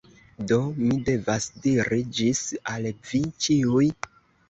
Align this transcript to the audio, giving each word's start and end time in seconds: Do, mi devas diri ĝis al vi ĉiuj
Do, 0.51 0.57
mi 0.77 0.97
devas 1.09 1.47
diri 1.67 2.01
ĝis 2.21 2.43
al 2.75 2.91
vi 3.11 3.25
ĉiuj 3.47 3.89